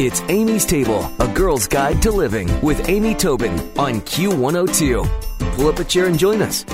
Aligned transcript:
It's 0.00 0.22
Amy's 0.22 0.66
Table, 0.66 1.08
a 1.20 1.28
girl's 1.28 1.68
guide 1.68 2.02
to 2.02 2.10
living 2.10 2.50
with 2.62 2.88
Amy 2.88 3.14
Tobin 3.14 3.52
on 3.78 4.00
Q102. 4.00 5.54
Pull 5.54 5.68
up 5.68 5.78
a 5.78 5.84
chair 5.84 6.06
and 6.06 6.18
join 6.18 6.42
us. 6.42 6.64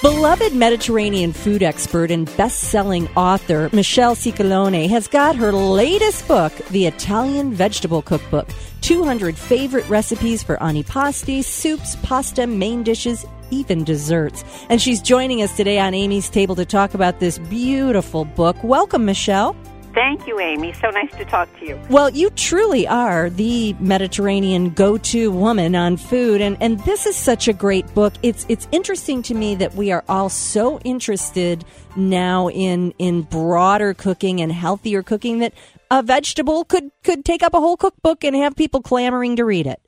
Beloved 0.00 0.54
Mediterranean 0.54 1.34
food 1.34 1.62
expert 1.62 2.10
and 2.10 2.24
best 2.38 2.60
selling 2.70 3.06
author 3.08 3.68
Michelle 3.74 4.14
Scicolone 4.14 4.88
has 4.88 5.08
got 5.08 5.36
her 5.36 5.52
latest 5.52 6.26
book, 6.26 6.54
The 6.70 6.86
Italian 6.86 7.52
Vegetable 7.52 8.00
Cookbook 8.00 8.48
200 8.80 9.36
favorite 9.36 9.86
recipes 9.90 10.42
for 10.42 10.56
antipasti, 10.56 11.44
soups, 11.44 11.96
pasta, 11.96 12.46
main 12.46 12.82
dishes, 12.82 13.26
even 13.50 13.84
desserts. 13.84 14.42
And 14.70 14.80
she's 14.80 15.02
joining 15.02 15.42
us 15.42 15.54
today 15.54 15.78
on 15.78 15.92
Amy's 15.92 16.30
Table 16.30 16.56
to 16.56 16.64
talk 16.64 16.94
about 16.94 17.20
this 17.20 17.38
beautiful 17.38 18.24
book. 18.24 18.56
Welcome, 18.64 19.04
Michelle. 19.04 19.54
Thank 19.94 20.26
you, 20.26 20.38
Amy. 20.38 20.72
So 20.74 20.90
nice 20.90 21.10
to 21.16 21.24
talk 21.24 21.48
to 21.58 21.66
you. 21.66 21.80
Well, 21.90 22.10
you 22.10 22.30
truly 22.30 22.86
are 22.86 23.30
the 23.30 23.74
Mediterranean 23.80 24.70
go-to 24.70 25.30
woman 25.30 25.74
on 25.74 25.96
food 25.96 26.40
and 26.40 26.56
and 26.60 26.78
this 26.80 27.06
is 27.06 27.16
such 27.16 27.48
a 27.48 27.52
great 27.52 27.92
book. 27.94 28.14
It's 28.22 28.46
it's 28.48 28.68
interesting 28.70 29.22
to 29.22 29.34
me 29.34 29.54
that 29.56 29.74
we 29.74 29.90
are 29.90 30.04
all 30.08 30.28
so 30.28 30.78
interested 30.80 31.64
now 31.96 32.48
in 32.48 32.92
in 32.98 33.22
broader 33.22 33.94
cooking 33.94 34.40
and 34.40 34.52
healthier 34.52 35.02
cooking 35.02 35.38
that 35.40 35.52
a 35.90 36.02
vegetable 36.02 36.64
could 36.64 36.90
could 37.02 37.24
take 37.24 37.42
up 37.42 37.54
a 37.54 37.60
whole 37.60 37.76
cookbook 37.76 38.24
and 38.24 38.36
have 38.36 38.54
people 38.54 38.82
clamoring 38.82 39.36
to 39.36 39.44
read 39.44 39.66
it. 39.66 39.80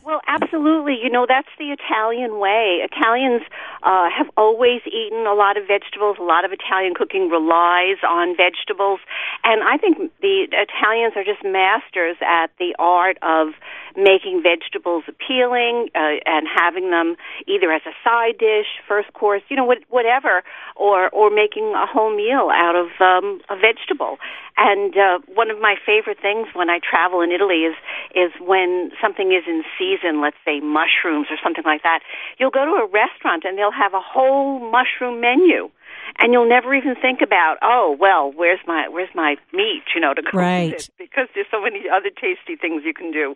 well, 0.04 0.20
absolutely. 0.26 0.98
You 1.02 1.10
know, 1.10 1.26
that's 1.28 1.48
the 1.58 1.70
Italian 1.70 2.38
way. 2.38 2.80
Italians 2.90 3.42
uh, 3.82 4.08
have 4.16 4.28
always 4.36 4.80
eaten 4.86 5.26
a 5.26 5.34
lot 5.34 5.56
of 5.56 5.66
vegetables. 5.66 6.16
A 6.18 6.22
lot 6.22 6.44
of 6.44 6.52
Italian 6.52 6.94
cooking 6.94 7.28
relies 7.28 7.98
on 8.08 8.36
vegetables, 8.36 9.00
and 9.44 9.62
I 9.62 9.76
think 9.76 9.98
the 10.22 10.46
Italians 10.50 11.14
are 11.16 11.24
just 11.24 11.44
masters 11.44 12.16
at 12.22 12.48
the 12.58 12.74
art 12.78 13.18
of 13.22 13.48
making 13.96 14.42
vegetables 14.42 15.04
appealing 15.08 15.90
uh, 15.94 16.22
and 16.24 16.46
having 16.48 16.90
them 16.90 17.16
either 17.46 17.70
as 17.72 17.82
a 17.84 17.92
side 18.02 18.38
dish, 18.38 18.66
first 18.86 19.12
course, 19.12 19.42
you 19.48 19.56
know, 19.56 19.74
whatever, 19.88 20.42
or 20.76 21.10
or 21.10 21.27
making 21.30 21.74
a 21.74 21.86
whole 21.86 22.14
meal 22.14 22.50
out 22.52 22.76
of 22.76 22.88
um, 23.00 23.40
a 23.48 23.56
vegetable. 23.56 24.18
And 24.56 24.96
uh, 24.96 25.18
one 25.34 25.50
of 25.50 25.60
my 25.60 25.76
favorite 25.84 26.18
things 26.20 26.48
when 26.54 26.68
I 26.70 26.80
travel 26.82 27.20
in 27.20 27.30
Italy 27.30 27.64
is 27.64 27.76
is 28.14 28.32
when 28.40 28.90
something 29.00 29.32
is 29.32 29.44
in 29.46 29.62
season, 29.78 30.20
let's 30.20 30.38
say 30.44 30.60
mushrooms 30.60 31.28
or 31.30 31.36
something 31.42 31.64
like 31.64 31.82
that. 31.82 32.00
You'll 32.38 32.50
go 32.50 32.64
to 32.64 32.82
a 32.82 32.86
restaurant 32.86 33.44
and 33.44 33.58
they'll 33.58 33.72
have 33.72 33.94
a 33.94 34.02
whole 34.02 34.58
mushroom 34.70 35.20
menu 35.20 35.70
and 36.18 36.32
you'll 36.32 36.48
never 36.48 36.74
even 36.74 36.94
think 36.94 37.20
about, 37.20 37.56
oh, 37.62 37.96
well, 37.98 38.32
where's 38.32 38.60
my 38.66 38.88
where's 38.88 39.14
my 39.14 39.36
meat, 39.52 39.82
you 39.94 40.00
know, 40.00 40.14
to 40.14 40.22
cook 40.22 40.34
right. 40.34 40.72
it 40.72 40.90
because 40.98 41.28
there's 41.34 41.46
so 41.50 41.62
many 41.62 41.84
other 41.88 42.10
tasty 42.10 42.56
things 42.56 42.82
you 42.84 42.94
can 42.94 43.12
do. 43.12 43.34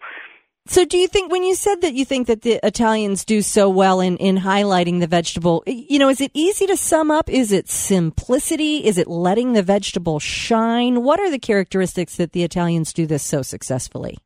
So, 0.66 0.84
do 0.84 0.96
you 0.96 1.08
think 1.08 1.32
when 1.32 1.42
you 1.42 1.56
said 1.56 1.80
that 1.80 1.94
you 1.94 2.04
think 2.04 2.28
that 2.28 2.42
the 2.42 2.60
Italians 2.64 3.24
do 3.24 3.42
so 3.42 3.68
well 3.68 4.00
in, 4.00 4.16
in 4.18 4.38
highlighting 4.38 5.00
the 5.00 5.08
vegetable, 5.08 5.64
you 5.66 5.98
know, 5.98 6.08
is 6.08 6.20
it 6.20 6.30
easy 6.34 6.66
to 6.68 6.76
sum 6.76 7.10
up? 7.10 7.28
Is 7.28 7.50
it 7.50 7.68
simplicity? 7.68 8.84
Is 8.84 8.96
it 8.96 9.08
letting 9.08 9.54
the 9.54 9.62
vegetable 9.64 10.20
shine? 10.20 11.02
What 11.02 11.18
are 11.18 11.32
the 11.32 11.40
characteristics 11.40 12.16
that 12.16 12.30
the 12.30 12.44
Italians 12.44 12.92
do 12.92 13.06
this 13.06 13.24
so 13.24 13.42
successfully? 13.42 14.18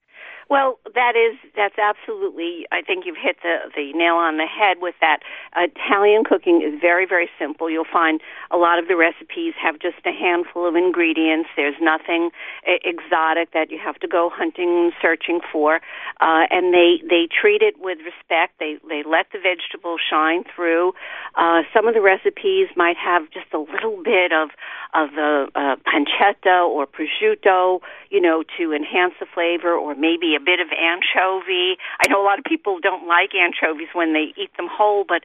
Well, 0.48 0.78
that 0.94 1.14
is 1.16 1.36
that's 1.56 1.74
absolutely. 1.76 2.66
I 2.70 2.80
think 2.80 3.04
you've 3.04 3.18
hit 3.20 3.38
the 3.42 3.66
the 3.74 3.92
nail 3.94 4.14
on 4.14 4.36
the 4.36 4.46
head 4.46 4.76
with 4.80 4.94
that. 5.00 5.18
Italian 5.56 6.22
cooking 6.22 6.62
is 6.62 6.80
very 6.80 7.04
very 7.04 7.28
simple. 7.36 7.68
You'll 7.68 7.84
find 7.92 8.20
a 8.52 8.56
lot 8.56 8.78
of 8.78 8.86
the 8.86 8.94
recipes 8.94 9.54
have 9.60 9.80
just 9.80 9.98
a 10.06 10.12
handful 10.12 10.68
of 10.68 10.76
ingredients. 10.76 11.48
There's 11.56 11.74
nothing 11.80 12.30
exotic 12.64 13.52
that 13.54 13.72
you 13.72 13.78
have 13.84 13.96
to 13.96 14.06
go 14.06 14.30
hunting 14.32 14.68
and 14.68 14.92
searching 15.02 15.40
for, 15.50 15.80
uh, 16.20 16.46
and 16.50 16.72
they 16.72 17.02
they 17.02 17.26
treat 17.26 17.62
it 17.62 17.74
with 17.80 17.98
respect. 18.06 18.60
They 18.60 18.78
they 18.88 19.02
let 19.02 19.26
the 19.32 19.40
vegetables 19.42 20.00
shine 20.08 20.44
through. 20.54 20.92
Uh, 21.34 21.62
some 21.74 21.88
of 21.88 21.94
the 21.94 22.00
recipes 22.00 22.68
might 22.76 22.96
have 22.96 23.28
just 23.32 23.52
a 23.52 23.58
little 23.58 24.00
bit 24.00 24.30
of 24.30 24.50
of 24.94 25.10
the 25.10 25.48
uh, 25.56 25.74
pancetta 25.82 26.64
or 26.68 26.86
prosciutto, 26.86 27.80
you 28.10 28.20
know, 28.20 28.44
to 28.56 28.72
enhance 28.72 29.14
the 29.18 29.26
flavor, 29.26 29.74
or 29.74 29.96
maybe 29.96 30.35
a 30.36 30.40
bit 30.40 30.60
of 30.60 30.68
anchovy. 30.70 31.80
I 31.98 32.08
know 32.08 32.22
a 32.22 32.26
lot 32.26 32.38
of 32.38 32.44
people 32.44 32.78
don't 32.78 33.08
like 33.08 33.34
anchovies 33.34 33.88
when 33.92 34.12
they 34.12 34.36
eat 34.36 34.52
them 34.56 34.68
whole, 34.70 35.04
but 35.08 35.22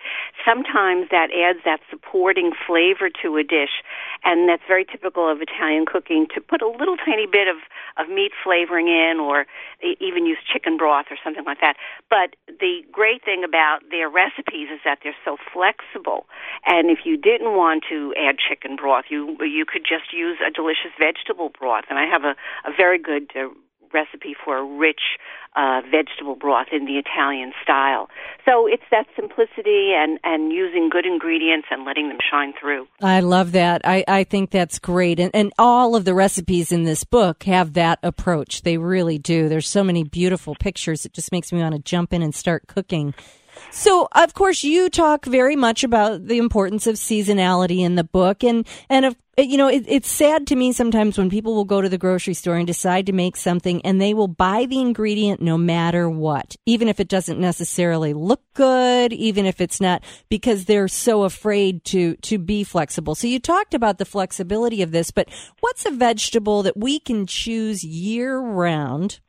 sometimes 0.47 1.11
that 1.11 1.29
adds 1.35 1.59
that 1.65 1.81
supporting 1.89 2.51
flavor 2.65 3.09
to 3.21 3.37
a 3.37 3.43
dish. 3.43 3.83
And 4.23 4.47
that's 4.47 4.63
very 4.67 4.85
typical 4.85 5.29
of 5.29 5.41
Italian 5.41 5.85
cooking 5.85 6.27
to 6.33 6.41
put 6.41 6.61
a 6.61 6.69
little 6.69 6.95
tiny 6.97 7.27
bit 7.27 7.47
of, 7.47 7.57
of 7.99 8.09
meat 8.09 8.31
flavoring 8.43 8.87
in 8.87 9.19
or 9.19 9.45
even 9.99 10.25
use 10.25 10.37
chicken 10.45 10.77
broth 10.77 11.07
or 11.11 11.17
something 11.23 11.43
like 11.45 11.59
that. 11.59 11.75
But 12.09 12.35
the 12.47 12.81
great 12.91 13.25
thing 13.25 13.43
about 13.43 13.79
their 13.89 14.09
recipes 14.09 14.69
is 14.71 14.79
that 14.85 14.99
they're 15.03 15.17
so 15.25 15.37
flexible. 15.51 16.25
And 16.65 16.89
if 16.89 16.99
you 17.03 17.17
didn't 17.17 17.57
want 17.57 17.83
to 17.89 18.13
add 18.17 18.37
chicken 18.37 18.75
broth, 18.75 19.05
you 19.09 19.37
you 19.41 19.65
could 19.65 19.83
just 19.83 20.13
use 20.13 20.37
a 20.45 20.51
delicious 20.51 20.93
vegetable 20.99 21.51
broth. 21.57 21.85
And 21.89 21.97
I 21.97 22.05
have 22.05 22.23
a, 22.23 22.35
a 22.69 22.71
very 22.75 22.99
good 22.99 23.31
uh, 23.35 23.49
recipe 23.93 24.35
for 24.43 24.57
a 24.57 24.63
rich 24.63 25.01
uh, 25.55 25.81
vegetable 25.91 26.35
broth 26.35 26.67
in 26.71 26.85
the 26.85 26.97
Italian 26.97 27.51
style. 27.61 28.09
So 28.45 28.67
it's 28.67 28.83
that 28.91 29.05
simplicity 29.15 29.93
and, 29.95 30.19
and 30.23 30.51
using 30.51 30.89
good 30.89 31.05
ingredients 31.05 31.67
and 31.69 31.83
letting 31.85 32.07
them 32.09 32.19
shine 32.29 32.53
through. 32.59 32.87
I 33.01 33.19
love 33.19 33.51
that. 33.51 33.81
I, 33.83 34.03
I 34.07 34.23
think 34.23 34.49
that's 34.49 34.79
great. 34.79 35.19
And, 35.19 35.31
and 35.33 35.51
all 35.57 35.95
of 35.95 36.05
the 36.05 36.13
recipes 36.13 36.71
in 36.71 36.83
this 36.83 37.03
book 37.03 37.43
have 37.43 37.73
that 37.73 37.99
approach. 38.01 38.61
They 38.61 38.77
really 38.77 39.17
do. 39.17 39.49
There's 39.49 39.67
so 39.67 39.83
many 39.83 40.03
beautiful 40.03 40.55
pictures. 40.55 41.05
It 41.05 41.13
just 41.13 41.31
makes 41.31 41.51
me 41.51 41.61
want 41.61 41.75
to 41.75 41.81
jump 41.81 42.13
in 42.13 42.21
and 42.21 42.33
start 42.33 42.67
cooking. 42.67 43.13
So, 43.71 44.07
of 44.11 44.33
course, 44.33 44.63
you 44.63 44.89
talk 44.89 45.25
very 45.25 45.55
much 45.55 45.83
about 45.83 46.27
the 46.27 46.37
importance 46.37 46.87
of 46.87 46.95
seasonality 46.95 47.79
in 47.79 47.95
the 47.95 48.03
book, 48.03 48.43
and 48.43 48.67
and 48.89 49.05
of 49.05 49.15
you 49.37 49.57
know, 49.57 49.69
it, 49.69 49.85
it's 49.87 50.11
sad 50.11 50.45
to 50.47 50.55
me 50.55 50.73
sometimes 50.73 51.17
when 51.17 51.29
people 51.29 51.55
will 51.55 51.65
go 51.65 51.81
to 51.81 51.89
the 51.89 51.97
grocery 51.97 52.33
store 52.33 52.57
and 52.57 52.67
decide 52.67 53.05
to 53.05 53.13
make 53.13 53.37
something, 53.37 53.81
and 53.83 53.99
they 53.99 54.13
will 54.13 54.27
buy 54.27 54.65
the 54.65 54.79
ingredient 54.79 55.41
no 55.41 55.57
matter 55.57 56.09
what, 56.09 56.55
even 56.65 56.87
if 56.87 56.99
it 56.99 57.07
doesn't 57.07 57.39
necessarily 57.39 58.13
look 58.13 58.41
good, 58.53 59.13
even 59.13 59.45
if 59.45 59.61
it's 59.61 59.79
not, 59.79 60.03
because 60.29 60.65
they're 60.65 60.87
so 60.87 61.23
afraid 61.23 61.83
to 61.85 62.15
to 62.17 62.37
be 62.37 62.63
flexible. 62.63 63.15
So 63.15 63.27
you 63.27 63.39
talked 63.39 63.73
about 63.73 63.97
the 63.97 64.05
flexibility 64.05 64.81
of 64.81 64.91
this, 64.91 65.11
but 65.11 65.29
what's 65.61 65.85
a 65.85 65.91
vegetable 65.91 66.63
that 66.63 66.77
we 66.77 66.99
can 66.99 67.25
choose 67.25 67.83
year 67.83 68.37
round, 68.37 69.19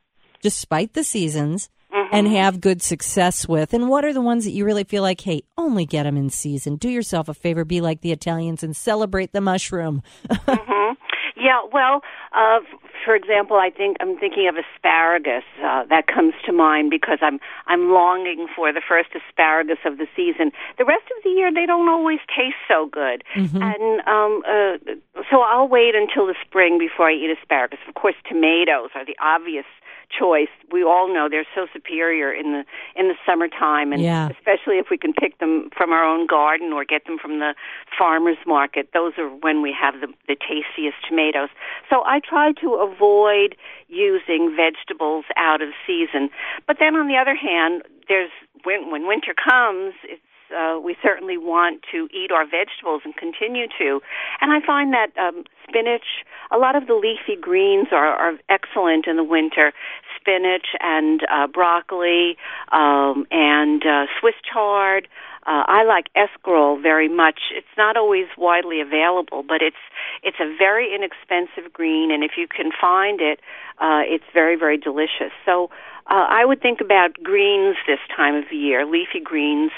despite 0.41 0.93
the 0.93 1.03
seasons? 1.03 1.69
And 2.13 2.27
have 2.27 2.61
good 2.61 2.81
success 2.81 3.47
with? 3.47 3.73
And 3.73 3.89
what 3.89 4.05
are 4.05 4.13
the 4.13 4.21
ones 4.21 4.45
that 4.45 4.51
you 4.51 4.65
really 4.65 4.83
feel 4.83 5.03
like, 5.03 5.21
hey, 5.21 5.43
only 5.57 5.85
get 5.85 6.03
them 6.03 6.17
in 6.17 6.29
season? 6.29 6.77
Do 6.77 6.89
yourself 6.89 7.29
a 7.29 7.33
favor, 7.33 7.65
be 7.65 7.81
like 7.81 8.01
the 8.01 8.11
Italians 8.11 8.63
and 8.63 8.75
celebrate 8.75 9.31
the 9.31 9.41
mushroom. 9.41 10.03
mm-hmm. 10.29 10.93
Yeah, 11.35 11.59
well, 11.73 12.01
uh, 12.31 12.59
for 13.03 13.15
example, 13.15 13.57
I 13.57 13.69
think 13.69 13.97
I'm 13.99 14.17
thinking 14.17 14.47
of 14.47 14.55
asparagus. 14.55 15.43
Uh, 15.59 15.83
that 15.89 16.07
comes 16.07 16.33
to 16.45 16.53
mind 16.53 16.89
because 16.89 17.19
I'm 17.21 17.39
I'm 17.67 17.91
longing 17.91 18.47
for 18.55 18.71
the 18.71 18.81
first 18.81 19.09
asparagus 19.11 19.79
of 19.85 19.97
the 19.97 20.07
season. 20.15 20.51
The 20.77 20.85
rest 20.85 21.03
of 21.17 21.23
the 21.23 21.31
year, 21.31 21.51
they 21.51 21.65
don't 21.65 21.89
always 21.89 22.19
taste 22.29 22.63
so 22.67 22.87
good, 22.87 23.23
mm-hmm. 23.35 23.61
and 23.61 24.07
um, 24.07 24.41
uh, 24.47 25.21
so 25.29 25.41
I'll 25.41 25.67
wait 25.67 25.95
until 25.95 26.27
the 26.27 26.35
spring 26.45 26.77
before 26.79 27.09
I 27.09 27.13
eat 27.13 27.35
asparagus. 27.35 27.79
Of 27.89 27.95
course, 27.95 28.15
tomatoes 28.27 28.91
are 28.95 29.05
the 29.05 29.17
obvious 29.21 29.65
choice. 30.09 30.49
We 30.71 30.83
all 30.83 31.11
know 31.13 31.27
they're 31.29 31.47
so 31.55 31.67
superior 31.73 32.33
in 32.33 32.51
the 32.51 32.63
in 32.95 33.07
the 33.07 33.15
summertime, 33.25 33.93
and 33.93 34.01
yeah. 34.01 34.29
especially 34.29 34.77
if 34.77 34.87
we 34.89 34.97
can 34.97 35.13
pick 35.13 35.39
them 35.39 35.69
from 35.75 35.91
our 35.91 36.03
own 36.03 36.27
garden 36.27 36.73
or 36.73 36.85
get 36.85 37.05
them 37.05 37.17
from 37.17 37.39
the 37.39 37.55
farmers 37.97 38.37
market. 38.45 38.89
Those 38.93 39.13
are 39.17 39.29
when 39.29 39.61
we 39.61 39.75
have 39.79 40.01
the, 40.01 40.07
the 40.27 40.35
tastiest 40.35 40.97
tomatoes. 41.07 41.49
So 41.89 42.03
I 42.05 42.19
try 42.19 42.53
to 42.61 42.73
avoid 42.75 43.55
using 43.87 44.55
vegetables 44.55 45.25
out 45.37 45.61
of 45.61 45.69
season. 45.85 46.29
But 46.67 46.77
then 46.79 46.95
on 46.95 47.07
the 47.07 47.17
other 47.17 47.35
hand, 47.35 47.83
there's 48.07 48.31
when 48.63 48.91
when 48.91 49.07
winter 49.07 49.33
comes, 49.33 49.93
it's 50.03 50.21
uh, 50.55 50.79
we 50.79 50.95
certainly 51.01 51.37
want 51.37 51.83
to 51.91 52.07
eat 52.13 52.31
our 52.31 52.45
vegetables 52.45 53.01
and 53.05 53.15
continue 53.15 53.67
to. 53.79 54.01
And 54.41 54.51
I 54.51 54.65
find 54.65 54.93
that 54.93 55.17
um, 55.17 55.43
spinach, 55.67 56.25
a 56.51 56.57
lot 56.57 56.75
of 56.75 56.87
the 56.87 56.93
leafy 56.93 57.39
greens 57.39 57.87
are, 57.91 58.13
are 58.15 58.33
excellent 58.49 59.07
in 59.07 59.15
the 59.15 59.23
winter. 59.23 59.73
Spinach 60.19 60.67
and 60.79 61.21
uh, 61.31 61.47
broccoli 61.47 62.37
um, 62.71 63.25
and 63.31 63.83
uh, 63.85 64.05
Swiss 64.19 64.35
chard. 64.51 65.07
Uh, 65.45 65.67
I 65.67 65.83
like 65.83 66.07
escarole 66.15 66.81
very 66.81 67.09
much. 67.09 67.51
It's 67.53 67.67
not 67.77 67.97
always 67.97 68.27
widely 68.37 68.79
available, 68.79 69.43
but 69.45 69.61
it's 69.61 69.75
it's 70.23 70.37
a 70.39 70.55
very 70.57 70.95
inexpensive 70.95 71.73
green, 71.73 72.11
and 72.11 72.23
if 72.23 72.31
you 72.37 72.47
can 72.47 72.71
find 72.79 73.19
it, 73.19 73.41
uh, 73.79 74.03
it's 74.05 74.23
very 74.33 74.55
very 74.55 74.77
delicious. 74.77 75.33
So 75.45 75.69
uh, 76.07 76.27
I 76.29 76.45
would 76.45 76.61
think 76.61 76.81
about 76.81 77.13
greens 77.23 77.75
this 77.87 77.99
time 78.15 78.35
of 78.35 78.45
the 78.49 78.57
year, 78.57 78.85
leafy 78.85 79.19
greens, 79.23 79.71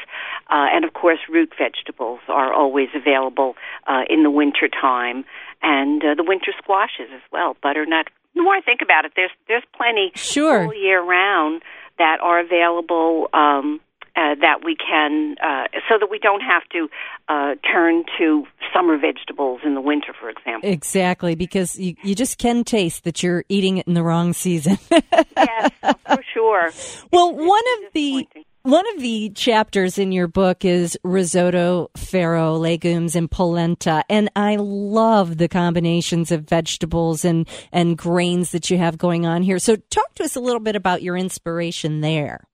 uh, 0.50 0.68
and 0.74 0.86
of 0.86 0.94
course 0.94 1.20
root 1.30 1.54
vegetables 1.58 2.20
are 2.28 2.54
always 2.54 2.90
available 2.96 3.56
uh, 3.88 4.02
in 4.10 4.24
the 4.24 4.32
winter 4.32 4.68
time, 4.68 5.26
and 5.62 6.04
uh, 6.04 6.16
the 6.16 6.24
winter 6.24 6.52
squashes 6.58 7.10
as 7.14 7.22
well, 7.32 7.56
butternut 7.62 8.08
the 8.36 8.42
more 8.42 8.54
I 8.54 8.62
think 8.62 8.82
about 8.82 9.06
it, 9.06 9.14
there's 9.16 9.32
there's 9.48 9.64
plenty 9.76 10.12
sure. 10.16 10.66
all 10.66 10.74
year 10.74 11.02
round 11.02 11.62
that 11.98 12.20
are 12.22 12.40
available. 12.40 13.30
Um, 13.34 13.80
uh, 14.16 14.36
that 14.42 14.64
we 14.64 14.76
can, 14.76 15.36
uh, 15.44 15.66
so 15.90 15.98
that 16.00 16.10
we 16.10 16.20
don't 16.20 16.42
have 16.42 16.64
to 16.70 16.90
uh, 17.28 17.56
turn 17.72 18.04
to 18.18 18.46
summer 18.74 18.98
vegetables 18.98 19.62
in 19.66 19.76
the 19.76 19.82
winter, 19.82 20.14
for 20.20 20.30
example. 20.30 20.70
Exactly, 20.70 21.36
because 21.36 21.78
you, 21.78 21.96
you 22.04 22.16
just 22.16 22.38
can 22.38 22.64
taste 22.64 23.04
that 23.04 23.24
you're 23.24 23.44
eating 23.50 23.78
it 23.78 23.88
in 23.88 23.94
the 23.94 24.04
wrong 24.04 24.34
season. 24.34 24.78
yes, 25.38 25.72
for 25.82 26.24
sure. 26.34 26.72
Well, 27.12 27.36
one 27.36 27.64
of 27.78 27.94
the 27.94 28.28
one 28.66 28.86
of 28.96 29.02
the 29.02 29.30
chapters 29.30 30.00
in 30.00 30.12
your 30.12 30.28
book 30.28 30.66
is 30.66 30.98
risotto, 31.04 31.92
farro, 31.96 32.60
legumes, 32.60 33.16
and 33.16 33.30
polenta, 33.30 34.04
and 34.10 34.32
I 34.36 34.56
love 34.56 35.38
the 35.38 35.48
combinations 35.48 36.32
of 36.32 36.50
vegetables 36.50 37.24
and 37.24 37.48
and 37.72 37.98
grains 37.98 38.52
that 38.52 38.72
you 38.72 38.80
have 38.80 38.98
going 38.98 39.26
on 39.26 39.44
here. 39.44 39.60
So, 39.60 39.76
talk 39.76 40.16
to 40.16 40.24
us 40.24 40.36
a 40.36 40.40
little 40.40 40.60
bit 40.60 40.76
about 40.76 41.04
your 41.04 41.16
inspiration 41.16 42.02
there. 42.02 42.48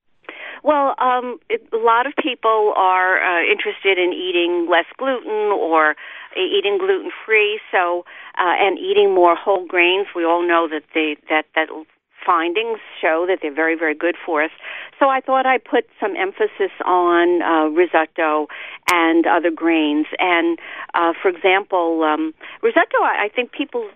Well, 0.64 0.96
um, 1.00 1.40
it, 1.50 1.68
a 1.74 1.78
lot 1.78 2.06
of 2.06 2.14
people 2.22 2.74
are 2.76 3.18
uh, 3.18 3.44
interested 3.44 3.98
in 3.98 4.14
eating 4.14 4.68
less 4.70 4.86
gluten 4.98 5.52
or 5.52 5.96
eating 6.38 6.78
gluten 6.78 7.12
free. 7.26 7.60
So, 7.72 8.06
uh, 8.38 8.56
and 8.60 8.78
eating 8.78 9.14
more 9.14 9.36
whole 9.36 9.66
grains. 9.66 10.08
We 10.16 10.24
all 10.24 10.48
know 10.48 10.68
that 10.70 10.84
they 10.94 11.18
that 11.30 11.46
that 11.56 11.70
findings 12.26 12.78
show 13.02 13.26
that 13.28 13.40
they're 13.42 13.54
very 13.54 13.76
very 13.76 13.96
good 13.96 14.16
for 14.24 14.44
us. 14.44 14.52
So 15.00 15.10
I 15.10 15.22
thought 15.22 15.46
I'd 15.46 15.64
put 15.64 15.88
some 16.00 16.16
emphasis 16.16 16.72
on 16.86 17.42
uh, 17.42 17.66
risotto 17.70 18.48
and 18.92 19.26
other 19.26 19.50
grains. 19.50 20.06
And 20.20 20.60
uh, 20.94 21.14
for 21.20 21.30
example, 21.30 22.04
um, 22.04 22.34
risotto, 22.62 23.02
I, 23.02 23.26
I 23.26 23.30
think 23.34 23.52
people 23.52 23.90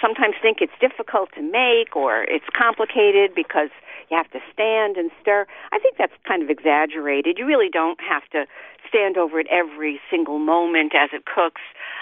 sometimes 0.00 0.34
think 0.42 0.58
it's 0.60 0.72
difficult 0.80 1.30
to 1.36 1.42
make 1.42 1.94
or 1.94 2.24
it's 2.24 2.46
complicated 2.56 3.34
because 3.34 3.70
you 4.10 4.16
have 4.16 4.30
to 4.30 4.40
stand 4.52 4.96
and 4.96 5.10
stir. 5.20 5.46
I 5.72 5.78
think 5.78 5.96
that's 5.98 6.12
kind 6.26 6.42
of 6.42 6.50
exaggerated. 6.50 7.38
You 7.38 7.46
really 7.46 7.68
don't 7.70 8.00
have 8.00 8.22
to 8.32 8.46
stand 8.88 9.16
over 9.16 9.38
it 9.38 9.46
every 9.50 10.00
single 10.10 10.38
moment 10.38 10.94
as 10.94 11.10
it 11.12 11.24
cooks, 11.26 11.60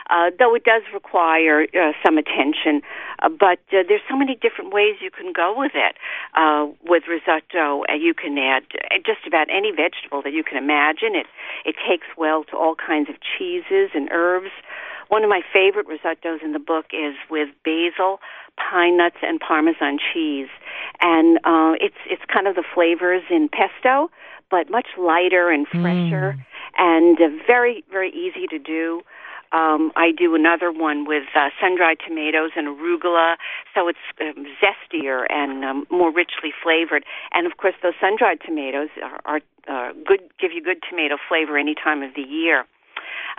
uh, 0.09 0.31
though 0.39 0.55
it 0.55 0.65
does 0.65 0.83
require 0.95 1.67
uh, 1.75 1.93
some 2.05 2.17
attention. 2.17 2.81
Uh, 3.21 3.29
but 3.29 3.59
uh, 3.73 3.83
there's 3.89 4.07
so 4.09 4.17
many 4.17 4.37
different 4.37 4.73
ways 4.73 4.97
you 5.01 5.11
can 5.11 5.33
go 5.33 5.53
with 5.57 5.73
it. 5.75 5.97
Uh, 6.35 6.67
with 6.87 7.05
risotto, 7.09 7.83
uh, 7.89 7.95
you 7.95 8.15
can 8.15 8.39
add 8.39 8.63
uh, 8.75 8.99
just 9.05 9.27
about 9.27 9.49
any 9.51 9.73
vegetable 9.73 10.23
that 10.23 10.33
you 10.33 10.45
can 10.45 10.57
imagine. 10.57 11.15
It 11.15 11.27
it 11.65 11.75
takes 11.89 12.07
well 12.17 12.45
to 12.45 12.57
all 12.57 12.75
kinds 12.75 13.09
of 13.09 13.17
cheeses 13.21 13.91
and 13.95 14.09
herbs. 14.13 14.51
One 15.09 15.23
of 15.23 15.31
my 15.31 15.43
favorite 15.53 15.87
risottos 15.87 16.43
in 16.43 16.53
the 16.53 16.59
book 16.59 16.87
is 16.93 17.15
with 17.31 17.49
basil, 17.65 18.21
pine 18.57 18.97
nuts, 18.97 19.17
and 19.23 19.41
Parmesan 19.41 19.99
cheese, 19.99 20.49
and 21.01 21.39
uh, 21.45 21.75
it's 21.81 21.97
it's 22.07 22.23
kind 22.33 22.47
of 22.47 22.57
the 22.57 22.65
flavors 22.75 23.23
in 23.31 23.49
pesto, 23.49 24.11
but 24.51 24.71
much 24.71 24.89
lighter 24.99 25.51
and 25.51 25.67
fresher, 25.69 26.37
mm. 26.37 26.45
and 26.79 27.21
uh, 27.21 27.29
very 27.47 27.85
very 27.91 28.11
easy 28.11 28.47
to 28.49 28.59
do. 28.59 29.03
Um, 29.53 29.93
I 29.95 30.11
do 30.11 30.35
another 30.35 30.73
one 30.73 31.07
with 31.07 31.23
uh, 31.35 31.51
sun-dried 31.61 31.99
tomatoes 32.07 32.51
and 32.57 32.67
arugula, 32.67 33.37
so 33.75 33.89
it's 33.89 33.99
um, 34.21 34.45
zestier 34.61 35.25
and 35.31 35.65
um, 35.65 35.87
more 35.89 36.13
richly 36.13 36.53
flavored. 36.63 37.05
And 37.33 37.47
of 37.47 37.57
course, 37.57 37.75
those 37.81 37.95
sun-dried 38.01 38.41
tomatoes 38.45 38.89
are, 39.01 39.21
are 39.25 39.41
uh, 39.69 39.93
good, 40.05 40.21
give 40.41 40.51
you 40.53 40.63
good 40.63 40.83
tomato 40.89 41.17
flavor 41.29 41.57
any 41.57 41.75
time 41.75 42.03
of 42.03 42.15
the 42.15 42.23
year. 42.23 42.67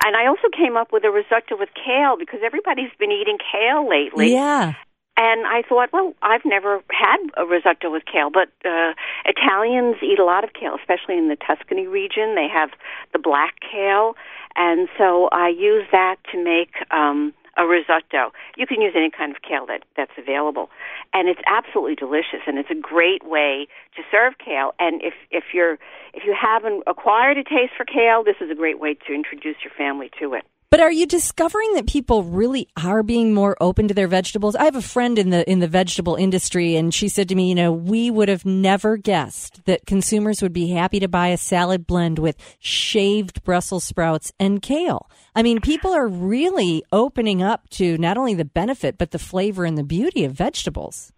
And 0.05 0.15
I 0.15 0.27
also 0.27 0.47
came 0.55 0.77
up 0.77 0.91
with 0.91 1.03
a 1.03 1.11
risotto 1.11 1.57
with 1.57 1.69
kale 1.73 2.17
because 2.17 2.39
everybody's 2.43 2.91
been 2.99 3.11
eating 3.11 3.37
kale 3.51 3.87
lately. 3.87 4.33
Yeah. 4.33 4.73
And 5.19 5.47
I 5.47 5.63
thought, 5.67 5.89
well, 5.91 6.13
I've 6.21 6.45
never 6.45 6.79
had 6.91 7.17
a 7.37 7.45
risotto 7.45 7.91
with 7.91 8.03
kale, 8.05 8.29
but 8.29 8.49
uh, 8.63 8.93
Italians 9.25 9.95
eat 10.03 10.19
a 10.19 10.23
lot 10.23 10.43
of 10.43 10.53
kale, 10.53 10.75
especially 10.79 11.17
in 11.17 11.27
the 11.27 11.35
Tuscany 11.35 11.87
region. 11.87 12.35
They 12.35 12.47
have 12.47 12.69
the 13.13 13.19
black 13.19 13.55
kale, 13.59 14.15
and 14.55 14.87
so 14.95 15.27
I 15.31 15.49
use 15.49 15.85
that 15.91 16.17
to 16.31 16.43
make 16.43 16.69
um, 16.91 17.33
a 17.57 17.65
risotto. 17.65 18.31
You 18.55 18.67
can 18.67 18.81
use 18.81 18.93
any 18.95 19.09
kind 19.09 19.35
of 19.35 19.41
kale 19.41 19.65
that 19.67 19.83
that's 19.95 20.11
available, 20.17 20.69
and 21.13 21.27
it's 21.27 21.41
absolutely 21.47 21.95
delicious. 21.95 22.41
And 22.45 22.57
it's 22.57 22.71
a 22.71 22.79
great 22.79 23.25
way 23.25 23.67
to 23.95 24.03
serve 24.11 24.33
kale. 24.37 24.73
And 24.79 25.01
if 25.01 25.13
if 25.31 25.45
you're 25.53 25.73
if 26.13 26.23
you 26.25 26.35
haven't 26.39 26.83
acquired 26.87 27.37
a 27.37 27.43
taste 27.43 27.73
for 27.75 27.85
kale, 27.85 28.23
this 28.23 28.37
is 28.41 28.49
a 28.51 28.55
great 28.55 28.79
way 28.79 28.93
to 28.93 29.13
introduce 29.13 29.57
your 29.63 29.73
family 29.77 30.09
to 30.19 30.33
it. 30.33 30.45
But 30.69 30.81
are 30.81 30.91
you 30.91 31.05
discovering 31.05 31.75
that 31.75 31.87
people 31.87 32.23
really 32.23 32.67
are 32.75 33.01
being 33.01 33.33
more 33.33 33.55
open 33.61 33.87
to 33.87 33.93
their 33.93 34.09
vegetables? 34.09 34.53
I 34.53 34.65
have 34.65 34.75
a 34.75 34.81
friend 34.81 35.17
in 35.17 35.29
the 35.29 35.49
in 35.49 35.59
the 35.59 35.67
vegetable 35.67 36.15
industry 36.15 36.75
and 36.75 36.93
she 36.93 37.07
said 37.07 37.29
to 37.29 37.35
me, 37.35 37.47
you 37.47 37.55
know, 37.55 37.71
we 37.71 38.11
would 38.11 38.27
have 38.27 38.45
never 38.45 38.97
guessed 38.97 39.63
that 39.63 39.85
consumers 39.85 40.41
would 40.41 40.51
be 40.51 40.71
happy 40.71 40.99
to 40.99 41.07
buy 41.07 41.29
a 41.29 41.37
salad 41.37 41.87
blend 41.87 42.19
with 42.19 42.35
shaved 42.59 43.45
Brussels 43.45 43.85
sprouts 43.85 44.33
and 44.41 44.61
kale. 44.61 45.09
I 45.33 45.41
mean, 45.41 45.61
people 45.61 45.93
are 45.93 46.07
really 46.07 46.83
opening 46.91 47.41
up 47.41 47.69
to 47.71 47.97
not 47.97 48.17
only 48.17 48.33
the 48.33 48.43
benefit 48.43 48.97
but 48.97 49.11
the 49.11 49.19
flavor 49.19 49.63
and 49.63 49.77
the 49.77 49.85
beauty 49.85 50.25
of 50.25 50.33
vegetables. 50.33 51.13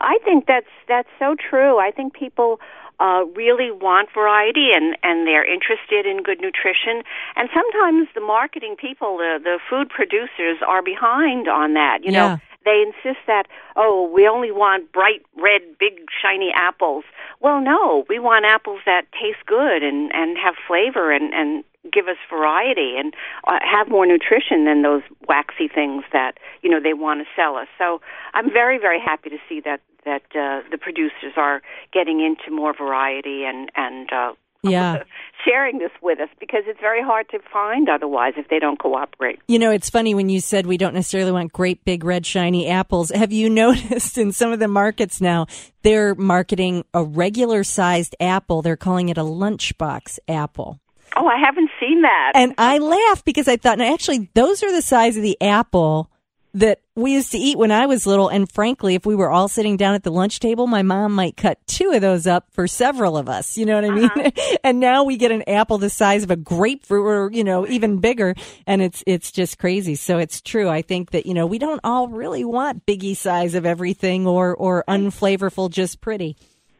I 0.00 0.16
think 0.24 0.46
that's 0.46 0.72
that's 0.88 1.08
so 1.18 1.36
true. 1.50 1.78
I 1.78 1.90
think 1.90 2.14
people 2.14 2.60
uh, 2.98 3.24
really 3.34 3.70
want 3.70 4.08
variety 4.14 4.70
and 4.74 4.96
and 5.02 5.26
they're 5.26 5.44
interested 5.44 6.06
in 6.06 6.22
good 6.22 6.40
nutrition. 6.40 7.02
And 7.36 7.48
sometimes 7.52 8.08
the 8.14 8.20
marketing 8.20 8.76
people, 8.80 9.18
the 9.18 9.38
the 9.42 9.58
food 9.68 9.88
producers, 9.88 10.58
are 10.66 10.82
behind 10.82 11.48
on 11.48 11.74
that. 11.74 12.04
You 12.04 12.12
yeah. 12.12 12.28
know, 12.28 12.40
they 12.64 12.82
insist 12.86 13.20
that 13.26 13.46
oh, 13.76 14.10
we 14.12 14.26
only 14.26 14.50
want 14.50 14.92
bright 14.92 15.22
red, 15.36 15.62
big 15.78 16.06
shiny 16.22 16.52
apples. 16.54 17.04
Well, 17.40 17.60
no, 17.60 18.04
we 18.08 18.18
want 18.18 18.44
apples 18.46 18.80
that 18.86 19.02
taste 19.12 19.44
good 19.46 19.82
and 19.82 20.10
and 20.14 20.36
have 20.38 20.54
flavor 20.66 21.12
and 21.12 21.34
and 21.34 21.64
give 21.92 22.08
us 22.08 22.16
variety 22.28 22.96
and 22.98 23.14
uh, 23.46 23.58
have 23.62 23.88
more 23.88 24.06
nutrition 24.06 24.64
than 24.64 24.82
those 24.82 25.02
waxy 25.28 25.68
things 25.68 26.02
that 26.12 26.38
you 26.62 26.70
know 26.70 26.80
they 26.80 26.94
want 26.94 27.20
to 27.20 27.26
sell 27.36 27.56
us. 27.56 27.68
So 27.78 28.00
I'm 28.34 28.50
very 28.50 28.78
very 28.78 29.00
happy 29.00 29.30
to 29.30 29.38
see 29.48 29.60
that 29.60 29.80
that 30.06 30.22
uh, 30.34 30.66
the 30.70 30.78
producers 30.78 31.34
are 31.36 31.60
getting 31.92 32.20
into 32.20 32.54
more 32.54 32.74
variety 32.74 33.44
and 33.44 33.70
and 33.76 34.10
uh, 34.12 34.32
yeah. 34.62 35.02
sharing 35.44 35.78
this 35.78 35.90
with 36.02 36.18
us 36.20 36.28
because 36.40 36.62
it's 36.66 36.80
very 36.80 37.02
hard 37.02 37.28
to 37.30 37.38
find 37.52 37.88
otherwise 37.88 38.34
if 38.36 38.48
they 38.48 38.58
don't 38.58 38.78
cooperate. 38.78 39.40
You 39.46 39.58
know, 39.58 39.70
it's 39.70 39.90
funny 39.90 40.14
when 40.14 40.28
you 40.28 40.40
said 40.40 40.66
we 40.66 40.76
don't 40.76 40.94
necessarily 40.94 41.30
want 41.30 41.52
great 41.52 41.84
big 41.84 42.04
red 42.04 42.26
shiny 42.26 42.68
apples. 42.68 43.10
Have 43.10 43.32
you 43.32 43.50
noticed 43.56 44.18
in 44.18 44.32
some 44.32 44.52
of 44.52 44.58
the 44.58 44.68
markets 44.68 45.20
now 45.20 45.46
they're 45.82 46.14
marketing 46.14 46.84
a 46.94 47.04
regular 47.04 47.62
sized 47.62 48.16
apple, 48.18 48.62
they're 48.62 48.76
calling 48.76 49.08
it 49.08 49.18
a 49.18 49.22
lunchbox 49.22 50.18
apple. 50.28 50.80
Oh, 51.16 51.26
I 51.26 51.38
haven't 51.38 51.70
seen 51.80 52.02
that. 52.02 52.32
And 52.34 52.54
I 52.58 52.78
laugh 52.78 53.24
because 53.24 53.46
I 53.48 53.56
thought, 53.56 53.78
no, 53.78 53.92
actually, 53.92 54.28
those 54.34 54.62
are 54.62 54.72
the 54.72 54.82
size 54.82 55.16
of 55.16 55.22
the 55.22 55.40
apple 55.40 56.10
that 56.56 56.80
we 56.94 57.12
used 57.12 57.32
to 57.32 57.38
eat 57.38 57.58
when 57.58 57.70
I 57.70 57.84
was 57.84 58.06
little. 58.06 58.28
And 58.28 58.50
frankly, 58.50 58.94
if 58.94 59.04
we 59.04 59.14
were 59.14 59.30
all 59.30 59.46
sitting 59.46 59.76
down 59.76 59.94
at 59.94 60.04
the 60.04 60.10
lunch 60.10 60.40
table, 60.40 60.66
my 60.66 60.82
mom 60.82 61.14
might 61.14 61.36
cut 61.36 61.58
two 61.66 61.90
of 61.90 62.00
those 62.00 62.26
up 62.26 62.46
for 62.50 62.66
several 62.66 63.18
of 63.18 63.28
us. 63.28 63.58
You 63.58 63.66
know 63.66 63.74
what 63.74 63.84
I 63.84 63.90
mean? 63.90 64.04
Uh-huh. 64.06 64.56
and 64.64 64.80
now 64.80 65.04
we 65.04 65.18
get 65.18 65.30
an 65.30 65.46
apple 65.46 65.76
the 65.76 65.90
size 65.90 66.24
of 66.24 66.30
a 66.30 66.36
grapefruit 66.36 67.06
or, 67.06 67.30
you 67.30 67.44
know, 67.44 67.66
even 67.66 67.98
bigger. 67.98 68.34
And 68.66 68.80
it's, 68.80 69.04
it's 69.06 69.30
just 69.30 69.58
crazy. 69.58 69.96
So 69.96 70.16
it's 70.16 70.40
true. 70.40 70.70
I 70.70 70.80
think 70.80 71.10
that, 71.10 71.26
you 71.26 71.34
know, 71.34 71.44
we 71.44 71.58
don't 71.58 71.80
all 71.84 72.08
really 72.08 72.42
want 72.42 72.86
biggie 72.86 73.16
size 73.16 73.54
of 73.54 73.66
everything 73.66 74.26
or, 74.26 74.56
or 74.56 74.82
unflavorful, 74.88 75.70
just 75.70 76.00
pretty. 76.00 76.38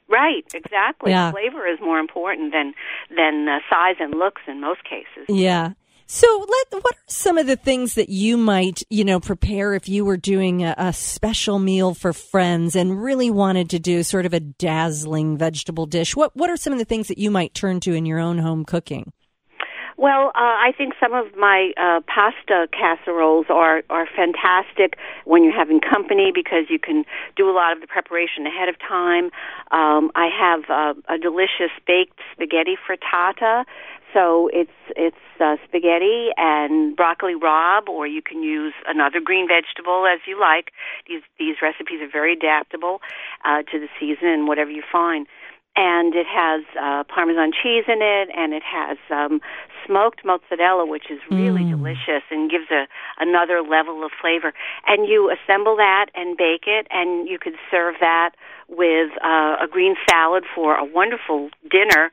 Right, 0.09 0.45
exactly. 0.55 1.11
Yeah. 1.11 1.33
Flavor 1.33 1.67
is 1.67 1.81
more 1.83 1.99
important 1.99 2.53
than 2.53 2.75
than 3.15 3.47
uh, 3.49 3.59
size 3.69 3.97
and 3.99 4.15
looks 4.15 4.41
in 4.47 4.61
most 4.61 4.85
cases. 4.85 5.27
Yeah. 5.29 5.73
So, 6.09 6.47
let, 6.49 6.85
what 6.85 6.95
are 6.95 7.09
some 7.09 7.37
of 7.37 7.49
the 7.49 7.57
things 7.57 7.95
that 7.95 8.09
you 8.09 8.37
might, 8.37 8.85
you 8.91 9.05
know, 9.05 9.19
prepare 9.19 9.75
if 9.75 9.89
you 9.89 10.05
were 10.05 10.17
doing 10.17 10.63
a, 10.63 10.73
a, 10.79 10.93
special 10.93 11.59
meal 11.59 11.95
for 11.95 12.13
friends 12.13 12.77
and 12.77 13.03
really 13.03 13.29
wanted 13.29 13.71
to 13.71 13.81
do 13.81 14.05
sort 14.05 14.25
of 14.25 14.33
a 14.33 14.39
dazzling 14.39 15.37
vegetable 15.37 15.87
dish? 15.87 16.15
What 16.15 16.37
What 16.37 16.49
are 16.49 16.57
some 16.57 16.73
of 16.73 16.79
the 16.79 16.85
things 16.85 17.09
that 17.09 17.19
you 17.19 17.33
might 17.33 17.55
turn 17.55 17.81
to 17.81 17.93
in 17.93 18.07
your 18.07 18.21
own 18.21 18.39
home 18.39 18.65
cooking? 18.65 19.13
Well, 19.99 20.29
uh, 20.35 20.55
I 20.61 20.73
think 20.77 20.93
some 21.01 21.15
of 21.15 21.35
my 21.37 21.73
uh, 21.79 22.01
pasta 22.07 22.69
casseroles 22.71 23.47
are 23.49 23.83
are 23.89 24.07
fantastic 24.15 24.99
when 25.25 25.43
you're 25.43 25.57
having 25.57 25.81
company 25.81 26.33
because 26.35 26.67
you 26.69 26.79
can 26.79 27.05
do 27.35 27.49
a 27.49 27.55
lot 27.55 27.73
of 27.73 27.81
the 27.81 27.87
preparation 27.87 28.47
ahead 28.47 28.69
of 28.69 28.77
time. 28.79 29.31
Um, 29.73 30.13
I 30.15 30.29
have 30.29 30.69
uh, 30.69 31.01
a 31.09 31.19
delicious 31.19 31.73
baked 31.87 32.21
spaghetti 32.33 32.77
frittata 32.77 33.65
so 34.17 34.49
it's 34.53 34.79
it's 34.97 35.25
uh, 35.41 35.57
spaghetti 35.69 36.31
and 36.39 36.97
broccoli 36.97 37.35
rabe, 37.35 37.89
or 37.89 38.07
you 38.07 38.23
can 38.23 38.43
use 38.43 38.73
another 38.89 39.21
green 39.21 39.47
vegetable 39.47 40.07
as 40.07 40.21
you 40.27 40.41
like. 40.41 40.73
These 41.07 41.25
these 41.39 41.57
recipes 41.61 42.01
are 42.01 42.11
very 42.11 42.33
adaptable 42.33 43.03
uh, 43.45 43.61
to 43.71 43.79
the 43.79 43.89
season 44.01 44.29
and 44.29 44.49
whatever 44.49 44.71
you 44.71 44.83
find. 44.91 45.27
and 45.77 46.15
it 46.15 46.27
has 46.27 46.65
uh, 46.81 47.05
Parmesan 47.05 47.53
cheese 47.53 47.85
in 47.87 48.01
it, 48.01 48.31
and 48.35 48.55
it 48.55 48.63
has 48.65 48.97
um, 49.11 49.41
smoked 49.87 50.25
mozzarella, 50.25 50.87
which 50.87 51.11
is 51.11 51.21
really 51.31 51.63
mm. 51.63 51.71
delicious 51.77 52.25
and 52.31 52.51
gives 52.51 52.71
a 52.71 52.89
another 53.21 53.61
level 53.61 54.05
of 54.05 54.11
flavor. 54.21 54.53
And 54.87 55.07
you 55.07 55.31
assemble 55.31 55.77
that 55.77 56.07
and 56.15 56.37
bake 56.37 56.65
it, 56.67 56.87
and 56.91 57.29
you 57.29 57.39
could 57.39 57.57
serve 57.71 57.97
that 58.01 58.31
with 58.69 59.11
uh, 59.23 59.57
a 59.63 59.69
green 59.71 59.95
salad 60.09 60.45
for 60.55 60.75
a 60.75 60.85
wonderful 60.85 61.51
dinner. 61.71 62.11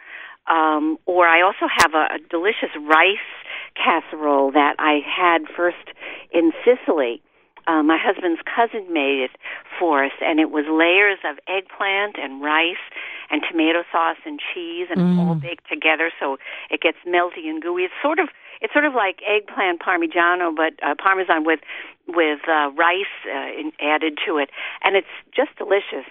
Um, 0.48 0.98
or 1.06 1.26
I 1.26 1.42
also 1.42 1.68
have 1.78 1.94
a, 1.94 2.16
a 2.16 2.20
delicious 2.30 2.76
rice 2.76 3.30
casserole 3.76 4.52
that 4.52 4.76
I 4.80 5.00
had 5.06 5.48
first 5.56 5.88
in 6.32 6.52
Sicily 6.66 7.22
uh, 7.68 7.82
my 7.84 7.98
husband's 7.98 8.42
cousin 8.44 8.92
made 8.92 9.24
it 9.24 9.32
for 9.80 10.04
us, 10.04 10.12
and 10.22 10.40
it 10.40 10.52
was 10.52 10.66
layers 10.68 11.20
of 11.24 11.40
eggplant 11.48 12.18
and 12.20 12.42
rice 12.42 12.82
and 13.30 13.42
tomato 13.50 13.84
sauce 13.92 14.20
and 14.26 14.40
cheese, 14.54 14.88
and 14.90 15.00
mm. 15.00 15.20
all 15.20 15.36
baked 15.36 15.68
together, 15.70 16.12
so 16.20 16.38
it 16.70 16.82
gets 16.82 16.98
melty 17.08 17.48
and 17.48 17.62
gooey. 17.62 17.84
It's 17.84 17.94
sort 18.02 18.20
of 18.20 18.28
it's 18.62 18.74
sort 18.74 18.86
of 18.86 18.94
like 18.94 19.20
eggplant 19.28 19.82
parmigiano, 19.82 20.56
but 20.56 20.76
uh, 20.84 20.96
parmesan 21.02 21.46
with 21.46 21.62
with 22.08 22.40
uh, 22.48 22.72
rice 22.76 23.16
uh, 23.28 23.60
in, 23.60 23.72
added 23.80 24.20
to 24.28 24.38
it, 24.38 24.50
and 24.84 24.96
it's 24.96 25.14
just 25.34 25.56
delicious. 25.58 26.08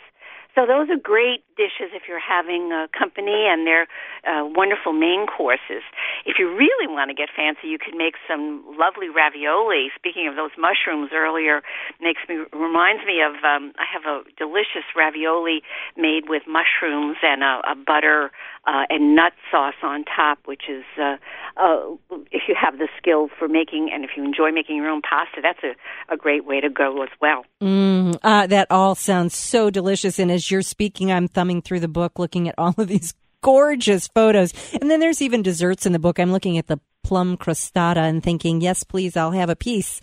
So 0.55 0.67
those 0.67 0.89
are 0.91 1.01
great 1.01 1.45
dishes 1.57 1.93
if 1.95 2.03
you're 2.09 2.23
having 2.23 2.73
a 2.73 2.89
company, 2.97 3.47
and 3.49 3.67
they're 3.67 3.89
uh, 4.27 4.47
wonderful 4.47 4.93
main 4.93 5.27
courses. 5.27 5.83
If 6.25 6.37
you 6.39 6.49
really 6.49 6.87
want 6.87 7.11
to 7.11 7.15
get 7.15 7.29
fancy, 7.35 7.69
you 7.69 7.79
can 7.79 7.97
make 7.97 8.15
some 8.29 8.65
lovely 8.79 9.09
ravioli. 9.09 9.89
Speaking 9.97 10.29
of 10.29 10.37
those 10.37 10.53
mushrooms 10.59 11.11
earlier, 11.13 11.63
makes 12.01 12.21
me 12.29 12.45
reminds 12.53 13.05
me 13.05 13.21
of 13.23 13.43
um, 13.45 13.73
I 13.79 13.87
have 13.89 14.05
a 14.07 14.23
delicious 14.39 14.87
ravioli 14.97 15.63
made 15.97 16.29
with 16.29 16.43
mushrooms 16.47 17.17
and 17.23 17.43
a, 17.43 17.61
a 17.73 17.75
butter 17.75 18.31
uh, 18.67 18.85
and 18.89 19.15
nut 19.17 19.33
sauce 19.51 19.75
on 19.83 20.05
top, 20.05 20.39
which 20.45 20.63
is 20.69 20.85
uh, 20.99 21.17
uh, 21.57 21.95
if 22.31 22.43
you 22.49 22.55
have 22.61 22.79
the 22.79 22.89
skill 22.97 23.29
for 23.39 23.49
making 23.49 23.91
and 23.93 24.05
if 24.05 24.11
you 24.17 24.25
enjoy 24.25 24.53
making 24.53 24.77
your 24.77 24.89
own 24.89 25.03
pasta, 25.03 25.41
that's 25.43 25.63
a, 25.65 26.13
a 26.13 26.17
great 26.17 26.45
way 26.45 26.61
to 26.61 26.71
go 26.71 27.03
as 27.03 27.09
well. 27.21 27.45
Mm, 27.61 28.19
uh, 28.23 28.47
that 28.47 28.69
all 28.71 28.95
sounds 28.95 29.37
so 29.37 29.71
delicious. 29.71 30.19
And 30.19 30.31
as 30.31 30.51
you're 30.51 30.63
speaking, 30.63 31.11
I'm 31.11 31.29
thumbing 31.43 31.61
through 31.61 31.81
the 31.81 31.89
book, 31.89 32.21
looking 32.21 32.49
at 32.49 32.55
all 32.57 32.73
of 32.79 32.87
these 32.87 33.15
gorgeous 33.43 34.07
photos. 34.07 34.55
And 34.81 34.89
then 34.89 35.01
there's 35.01 35.21
even 35.21 35.43
desserts 35.43 35.87
in 35.87 35.93
the 35.93 35.99
book. 35.99 36.21
I'm 36.21 36.31
looking 36.31 36.57
at 36.57 36.69
the 36.69 36.79
plum 37.03 37.37
crostata 37.37 37.97
and 37.97 38.23
thinking, 38.23 38.61
yes, 38.61 38.85
please, 38.85 39.17
I'll 39.17 39.33
have 39.33 39.51
a 39.51 39.57
piece 39.57 40.01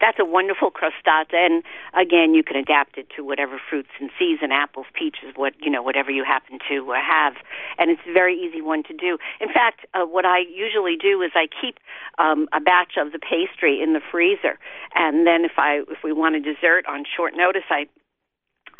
that's 0.00 0.18
a 0.18 0.24
wonderful 0.24 0.72
crostata, 0.72 1.34
and 1.34 1.62
again, 1.94 2.34
you 2.34 2.42
can 2.42 2.56
adapt 2.56 2.98
it 2.98 3.06
to 3.14 3.22
whatever 3.22 3.60
fruits 3.70 3.90
and 4.00 4.10
season, 4.18 4.50
apples, 4.50 4.86
peaches, 4.98 5.30
what 5.36 5.54
you 5.60 5.70
know, 5.70 5.80
whatever 5.80 6.10
you 6.10 6.24
happen 6.24 6.58
to 6.68 6.90
uh, 6.90 6.94
have, 6.98 7.34
and 7.78 7.88
it's 7.88 8.00
a 8.08 8.12
very 8.12 8.34
easy 8.34 8.60
one 8.60 8.82
to 8.82 8.94
do. 8.94 9.16
In 9.40 9.46
fact, 9.46 9.86
uh, 9.94 10.04
what 10.04 10.24
I 10.24 10.40
usually 10.40 10.96
do 11.00 11.22
is 11.22 11.30
I 11.36 11.46
keep 11.46 11.78
um, 12.18 12.48
a 12.52 12.60
batch 12.60 12.94
of 12.98 13.12
the 13.12 13.20
pastry 13.20 13.80
in 13.80 13.92
the 13.92 14.00
freezer, 14.10 14.58
and 14.96 15.24
then 15.24 15.44
if 15.44 15.52
I 15.56 15.82
if 15.88 16.02
we 16.02 16.12
want 16.12 16.34
a 16.34 16.40
dessert 16.40 16.84
on 16.88 17.04
short 17.06 17.34
notice, 17.36 17.70
I 17.70 17.86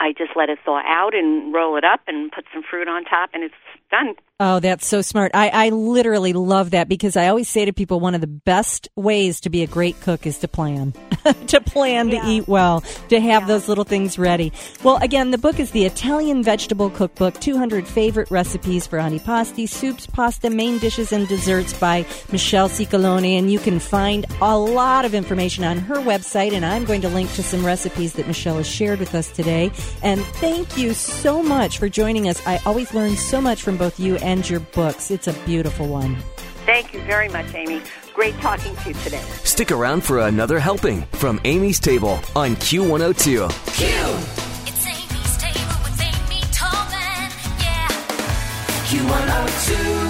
I 0.02 0.12
just 0.12 0.32
let 0.34 0.48
it 0.50 0.58
thaw 0.64 0.82
out 0.84 1.14
and 1.14 1.54
roll 1.54 1.76
it 1.76 1.84
up 1.84 2.00
and 2.08 2.32
put 2.32 2.44
some 2.52 2.64
fruit 2.68 2.88
on 2.88 3.04
top, 3.04 3.30
and 3.32 3.44
it's 3.44 3.54
done. 3.88 4.16
Oh, 4.40 4.58
that's 4.58 4.88
so 4.88 5.02
smart. 5.02 5.30
I, 5.34 5.50
I 5.50 5.68
literally 5.68 6.32
love 6.32 6.72
that 6.72 6.88
because 6.88 7.16
I 7.16 7.28
always 7.28 7.48
say 7.48 7.64
to 7.64 7.72
people 7.72 8.00
one 8.00 8.16
of 8.16 8.20
the 8.20 8.26
best 8.26 8.88
ways 8.96 9.40
to 9.42 9.50
be 9.50 9.62
a 9.62 9.68
great 9.68 10.00
cook 10.00 10.26
is 10.26 10.38
to 10.38 10.48
plan. 10.48 10.94
to 11.46 11.60
plan 11.60 12.08
yeah. 12.08 12.22
to 12.22 12.28
eat 12.28 12.48
well, 12.48 12.80
to 13.08 13.20
have 13.20 13.42
yeah. 13.42 13.46
those 13.46 13.68
little 13.68 13.84
things 13.84 14.18
ready. 14.18 14.52
Well, 14.82 14.96
again, 14.96 15.30
the 15.30 15.38
book 15.38 15.60
is 15.60 15.70
the 15.70 15.84
Italian 15.84 16.42
Vegetable 16.42 16.90
Cookbook 16.90 17.38
200 17.38 17.86
Favorite 17.86 18.32
Recipes 18.32 18.84
for 18.84 18.98
Antipasti, 18.98 19.68
Soups, 19.68 20.06
Pasta, 20.06 20.50
Main 20.50 20.78
Dishes, 20.78 21.12
and 21.12 21.28
Desserts 21.28 21.72
by 21.74 22.04
Michelle 22.32 22.68
Scicolone. 22.68 23.38
And 23.38 23.52
you 23.52 23.60
can 23.60 23.78
find 23.78 24.26
a 24.40 24.58
lot 24.58 25.04
of 25.04 25.14
information 25.14 25.62
on 25.62 25.78
her 25.78 25.96
website. 25.96 26.52
And 26.52 26.66
I'm 26.66 26.84
going 26.84 27.02
to 27.02 27.08
link 27.08 27.32
to 27.34 27.44
some 27.44 27.64
recipes 27.64 28.14
that 28.14 28.26
Michelle 28.26 28.56
has 28.56 28.66
shared 28.66 28.98
with 28.98 29.14
us 29.14 29.30
today. 29.30 29.70
And 30.02 30.20
thank 30.20 30.76
you 30.76 30.94
so 30.94 31.44
much 31.44 31.78
for 31.78 31.88
joining 31.88 32.28
us. 32.28 32.44
I 32.44 32.60
always 32.66 32.92
learn 32.92 33.16
so 33.16 33.40
much 33.40 33.62
from 33.62 33.76
both 33.76 34.00
you 34.00 34.16
and 34.22 34.48
your 34.48 34.60
books. 34.60 35.10
It's 35.10 35.26
a 35.26 35.32
beautiful 35.44 35.88
one. 35.88 36.16
Thank 36.64 36.94
you 36.94 37.00
very 37.02 37.28
much, 37.28 37.54
Amy. 37.54 37.82
Great 38.14 38.34
talking 38.36 38.76
to 38.76 38.88
you 38.88 38.94
today. 38.96 39.22
Stick 39.42 39.70
around 39.70 40.04
for 40.04 40.20
another 40.20 40.58
helping 40.58 41.02
from 41.12 41.40
Amy's 41.44 41.80
Table 41.80 42.20
on 42.36 42.56
Q102. 42.56 43.48
Q! 43.74 43.86
It's 44.66 44.86
Amy's 44.86 45.36
Table 45.38 45.76
with 45.82 46.00
Amy 46.00 46.40
Tobin, 46.52 47.30
yeah. 47.58 47.88
Q102. 48.86 50.01